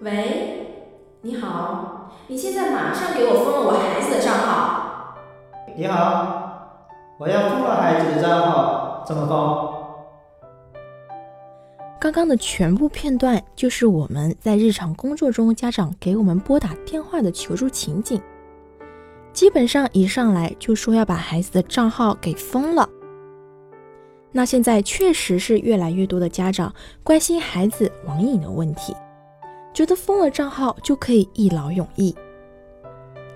[0.00, 0.66] 喂。
[1.20, 5.16] 你好，你现在马上给我封了我孩子的账号。
[5.76, 6.78] 你好，
[7.18, 9.74] 我要封了孩子的账号，怎么封？
[12.00, 18.22] 刚刚的全部片段就是我们在日常工作中家长给我们拨打电话的求助情景。
[19.32, 22.88] 基本上一上来就说要把孩子的账号给封了。
[24.30, 28.94] 那现在确实是越来越多的家长关心孩子网瘾的问题。
[29.78, 32.12] 觉得封了账号就可以一劳永逸。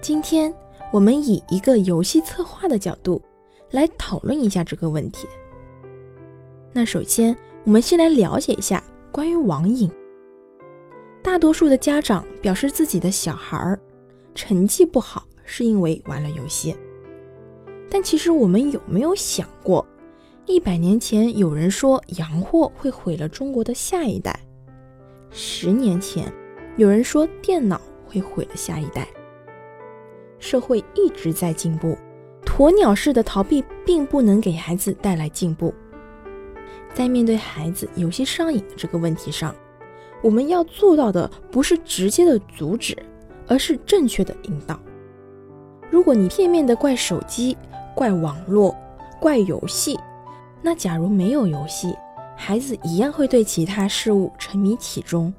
[0.00, 0.52] 今天
[0.92, 3.22] 我们以一个游戏策划的角度
[3.70, 5.28] 来讨论一下这个问题。
[6.72, 8.82] 那首先，我们先来了解一下
[9.12, 9.88] 关于网瘾。
[11.22, 13.78] 大多数的家长表示自己的小孩儿
[14.34, 16.74] 成绩不好是因为玩了游戏，
[17.88, 19.86] 但其实我们有没有想过，
[20.46, 24.44] 一百年前有人说洋货会毁了中国的下一代？
[25.34, 26.30] 十年前，
[26.76, 29.08] 有人说电脑会毁了下一代。
[30.38, 31.96] 社会一直在进步，
[32.44, 35.72] 鸵鸟式的逃避并不能给孩子带来进步。
[36.92, 39.54] 在面对孩子游戏上瘾这个问题上，
[40.22, 42.94] 我们要做到的不是直接的阻止，
[43.48, 44.78] 而是正确的引导。
[45.90, 47.56] 如果你片面的怪手机、
[47.94, 48.76] 怪网络、
[49.18, 49.98] 怪游戏，
[50.60, 51.94] 那假如没有游戏，
[52.44, 55.32] 孩子一样会对其他事物沉迷其中，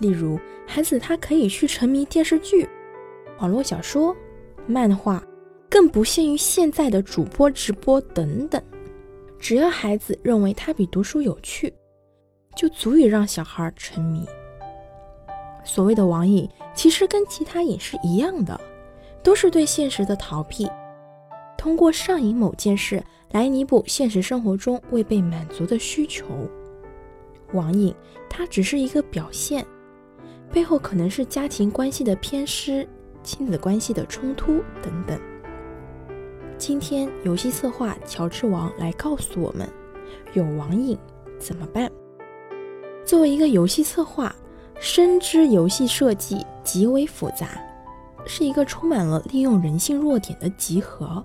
[0.00, 2.68] 例如，孩子他可以去沉迷电视剧、
[3.38, 4.14] 网络小说、
[4.66, 5.24] 漫画，
[5.66, 8.62] 更不限于现在的主播直播等等。
[9.38, 11.72] 只要孩子认为他比读书有趣，
[12.54, 14.26] 就足以让小孩沉迷。
[15.64, 18.60] 所谓的网瘾，其实跟其他瘾是一样的，
[19.22, 20.68] 都是对现实的逃避，
[21.58, 23.04] 通过上瘾某件事。
[23.30, 26.24] 来弥补现实生活中未被满足的需求。
[27.52, 27.94] 网瘾
[28.26, 29.62] 它只是一个表现，
[30.50, 32.88] 背后可能是家庭关系的偏失、
[33.22, 35.20] 亲子关系的冲突等等。
[36.56, 39.68] 今天游戏策划乔治王来告诉我们，
[40.32, 40.98] 有网瘾
[41.38, 41.90] 怎么办？
[43.04, 44.34] 作为一个游戏策划，
[44.80, 47.60] 深知游戏设计极为复杂，
[48.26, 51.22] 是一个充满了利用人性弱点的集合。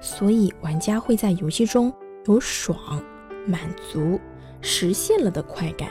[0.00, 1.92] 所以，玩家会在游戏中
[2.26, 3.02] 有爽、
[3.46, 3.60] 满
[3.92, 4.20] 足、
[4.60, 5.88] 实现了的快感，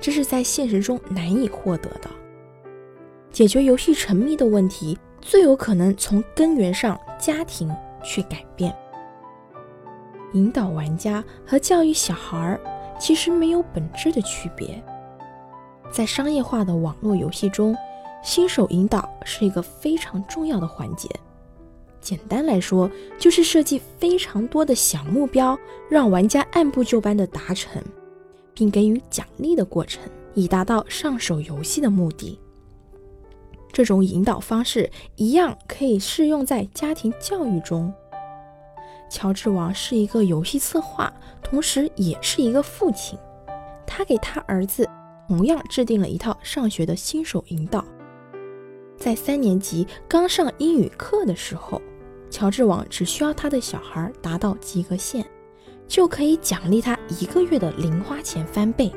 [0.00, 2.08] 这是在现实中难以获得的。
[3.30, 8.72] 解决游戏沉迷的问题，最有可能从根源上家庭去改变。
[10.34, 12.60] 引导玩家和教育小孩儿
[12.98, 14.82] 其实没有本质的区别。
[15.90, 17.76] 在商业化的网络游戏中，
[18.22, 21.08] 新手引导是一个非常重要的环节。
[22.04, 27.82] 简单来说，就是设计非常多的小目标，让玩家按部就班的达成，
[28.52, 30.02] 并给予奖励的过程，
[30.34, 32.38] 以达到上手游戏的目的。
[33.72, 37.90] 这种引导方式一样可以适用在家庭教育中。
[39.10, 41.10] 乔治王是一个游戏策划，
[41.42, 43.18] 同时也是一个父亲，
[43.86, 44.86] 他给他儿子
[45.26, 47.82] 同样制定了一套上学的新手引导，
[48.98, 51.80] 在三年级刚上英语课的时候。
[52.34, 55.24] 乔治网只需要他的小孩达到及格线，
[55.86, 58.92] 就可以奖励他一个月的零花钱翻倍，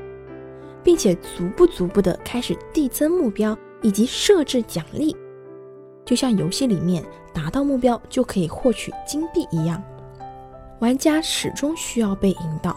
[0.83, 5.15] 并且逐步逐步的开始递增目标以及设置奖励，
[6.03, 9.83] 就像游戏里面达到目标就可以获取金币一样。
[10.79, 12.75] 玩家始终需要被引导，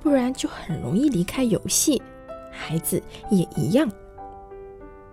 [0.00, 2.02] 不然就很容易离开游戏。
[2.50, 3.00] 孩子
[3.30, 3.88] 也一样，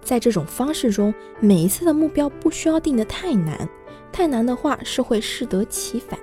[0.02, 3.70] 在这种方式中，每一次的目标不需要定得太难。
[4.12, 6.20] 太难的话是会适得其反，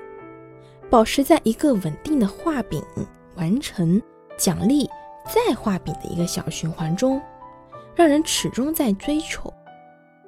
[0.91, 2.83] 保持在一个稳定的画饼
[3.37, 4.01] 完成
[4.37, 4.89] 奖励
[5.27, 7.21] 再画饼的一个小循环中，
[7.95, 9.53] 让人始终在追求。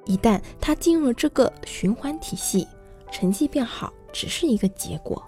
[0.05, 2.65] 一旦他进入了这个循环体系，
[3.11, 5.21] 成绩变好只是一个结果。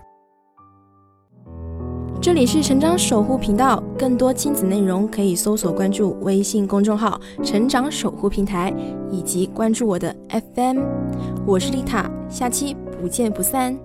[2.21, 8.73] 这里是成长守护频道，更多亲子内容可以搜索关注微信公众号“成长守护平台”，
[9.09, 10.13] 以及关注我的
[10.55, 10.79] FM。
[11.49, 13.75] 我是丽塔，下期不见不散。